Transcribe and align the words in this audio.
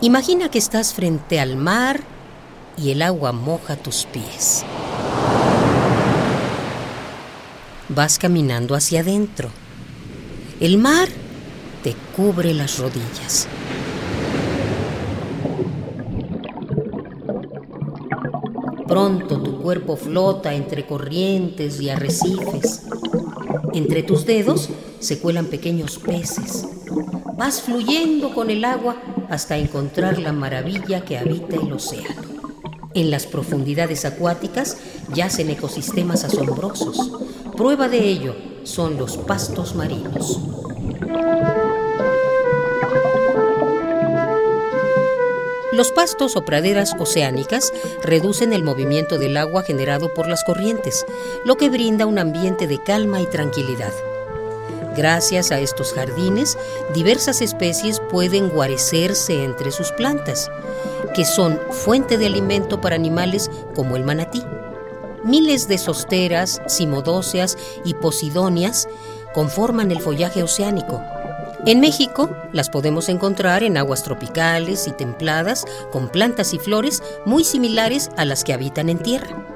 Imagina 0.00 0.48
que 0.48 0.58
estás 0.58 0.94
frente 0.94 1.40
al 1.40 1.56
mar 1.56 2.00
y 2.76 2.92
el 2.92 3.02
agua 3.02 3.32
moja 3.32 3.74
tus 3.74 4.04
pies. 4.04 4.64
Vas 7.88 8.16
caminando 8.16 8.76
hacia 8.76 9.00
adentro. 9.00 9.50
El 10.60 10.78
mar 10.78 11.08
te 11.82 11.96
cubre 12.14 12.54
las 12.54 12.78
rodillas. 12.78 13.48
Pronto 18.86 19.42
tu 19.42 19.60
cuerpo 19.60 19.96
flota 19.96 20.54
entre 20.54 20.86
corrientes 20.86 21.80
y 21.80 21.90
arrecifes. 21.90 22.82
Entre 23.74 24.04
tus 24.04 24.24
dedos 24.24 24.68
se 25.00 25.18
cuelan 25.18 25.46
pequeños 25.46 25.98
peces. 25.98 26.68
Vas 27.36 27.62
fluyendo 27.62 28.32
con 28.32 28.50
el 28.50 28.64
agua 28.64 28.96
hasta 29.28 29.56
encontrar 29.56 30.18
la 30.18 30.32
maravilla 30.32 31.02
que 31.04 31.18
habita 31.18 31.56
el 31.56 31.72
océano. 31.72 32.22
En 32.94 33.10
las 33.10 33.26
profundidades 33.26 34.04
acuáticas 34.04 34.78
yacen 35.14 35.50
ecosistemas 35.50 36.24
asombrosos. 36.24 37.12
Prueba 37.56 37.88
de 37.88 37.98
ello 37.98 38.34
son 38.64 38.96
los 38.96 39.16
pastos 39.16 39.74
marinos. 39.74 40.40
Los 45.72 45.92
pastos 45.92 46.34
o 46.34 46.44
praderas 46.44 46.96
oceánicas 46.98 47.72
reducen 48.02 48.52
el 48.52 48.64
movimiento 48.64 49.16
del 49.16 49.36
agua 49.36 49.62
generado 49.62 50.12
por 50.12 50.26
las 50.26 50.42
corrientes, 50.42 51.06
lo 51.44 51.56
que 51.56 51.68
brinda 51.68 52.06
un 52.06 52.18
ambiente 52.18 52.66
de 52.66 52.82
calma 52.82 53.20
y 53.20 53.26
tranquilidad. 53.26 53.92
Gracias 54.98 55.52
a 55.52 55.60
estos 55.60 55.92
jardines, 55.92 56.58
diversas 56.92 57.40
especies 57.40 58.02
pueden 58.10 58.48
guarecerse 58.48 59.44
entre 59.44 59.70
sus 59.70 59.92
plantas, 59.92 60.50
que 61.14 61.24
son 61.24 61.60
fuente 61.70 62.18
de 62.18 62.26
alimento 62.26 62.80
para 62.80 62.96
animales 62.96 63.48
como 63.76 63.94
el 63.94 64.02
manatí. 64.02 64.42
Miles 65.22 65.68
de 65.68 65.78
sosteras, 65.78 66.60
simodóceas 66.66 67.56
y 67.84 67.94
posidonias 67.94 68.88
conforman 69.34 69.92
el 69.92 70.00
follaje 70.00 70.42
oceánico. 70.42 71.00
En 71.64 71.78
México 71.78 72.30
las 72.52 72.68
podemos 72.68 73.08
encontrar 73.08 73.62
en 73.62 73.76
aguas 73.76 74.02
tropicales 74.02 74.88
y 74.88 74.90
templadas 74.90 75.64
con 75.92 76.08
plantas 76.08 76.52
y 76.54 76.58
flores 76.58 77.04
muy 77.24 77.44
similares 77.44 78.10
a 78.16 78.24
las 78.24 78.42
que 78.42 78.52
habitan 78.52 78.88
en 78.88 78.98
tierra. 78.98 79.46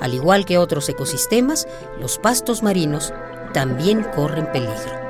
Al 0.00 0.14
igual 0.14 0.46
que 0.46 0.56
otros 0.56 0.88
ecosistemas, 0.88 1.68
los 2.00 2.16
pastos 2.16 2.62
marinos 2.62 3.12
también 3.52 4.04
corren 4.14 4.46
peligro. 4.52 5.00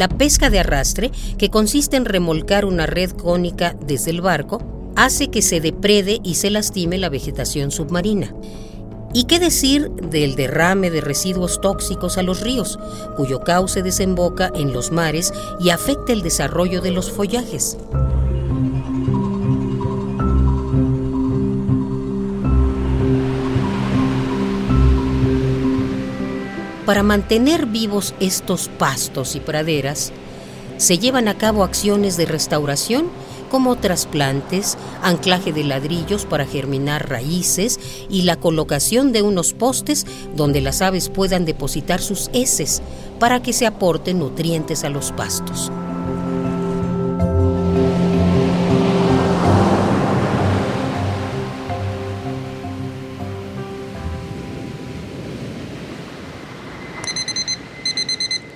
La 0.00 0.08
pesca 0.08 0.48
de 0.48 0.58
arrastre, 0.58 1.10
que 1.36 1.50
consiste 1.50 1.98
en 1.98 2.06
remolcar 2.06 2.64
una 2.64 2.86
red 2.86 3.10
cónica 3.10 3.76
desde 3.86 4.10
el 4.10 4.22
barco, 4.22 4.92
hace 4.96 5.28
que 5.28 5.42
se 5.42 5.60
deprede 5.60 6.20
y 6.22 6.36
se 6.36 6.48
lastime 6.48 6.96
la 6.96 7.10
vegetación 7.10 7.70
submarina. 7.70 8.34
¿Y 9.12 9.24
qué 9.24 9.40
decir 9.40 9.90
del 9.90 10.36
derrame 10.36 10.88
de 10.90 11.00
residuos 11.00 11.60
tóxicos 11.60 12.16
a 12.16 12.22
los 12.22 12.40
ríos, 12.40 12.78
cuyo 13.16 13.40
cauce 13.40 13.82
desemboca 13.82 14.52
en 14.54 14.72
los 14.72 14.92
mares 14.92 15.32
y 15.58 15.70
afecta 15.70 16.12
el 16.12 16.22
desarrollo 16.22 16.80
de 16.80 16.92
los 16.92 17.10
follajes? 17.10 17.76
Para 26.86 27.02
mantener 27.02 27.66
vivos 27.66 28.14
estos 28.20 28.68
pastos 28.68 29.34
y 29.34 29.40
praderas, 29.40 30.12
se 30.76 30.98
llevan 30.98 31.28
a 31.28 31.36
cabo 31.36 31.62
acciones 31.62 32.16
de 32.16 32.26
restauración 32.26 33.08
como 33.50 33.76
trasplantes, 33.76 34.78
anclaje 35.02 35.52
de 35.52 35.64
ladrillos 35.64 36.24
para 36.24 36.46
germinar 36.46 37.10
raíces 37.10 37.78
y 38.08 38.22
la 38.22 38.36
colocación 38.36 39.12
de 39.12 39.20
unos 39.20 39.52
postes 39.52 40.06
donde 40.34 40.62
las 40.62 40.80
aves 40.80 41.10
puedan 41.10 41.44
depositar 41.44 42.00
sus 42.00 42.30
heces 42.32 42.80
para 43.18 43.42
que 43.42 43.52
se 43.52 43.66
aporten 43.66 44.20
nutrientes 44.20 44.84
a 44.84 44.88
los 44.88 45.12
pastos. 45.12 45.70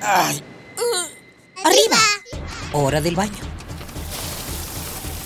¡Ay! 0.00 0.40
¡Arriba! 1.64 1.98
Hora 2.72 3.00
del 3.00 3.16
baño. 3.16 3.63